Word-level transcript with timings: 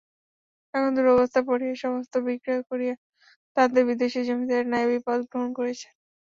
এখন 0.73 0.91
দুরবস্থায় 0.97 1.45
পড়িয়া 1.47 1.75
সমস্ত 1.83 2.13
বিক্রয় 2.25 2.61
করিয়া 2.69 2.95
তাঁহাদের 3.57 3.83
বিদেশী 3.89 4.19
জমিদারের 4.27 4.67
নায়েবি 4.71 4.99
পদ 5.07 5.19
গ্রহণ 5.29 5.49
করিয়াছেন। 5.57 5.93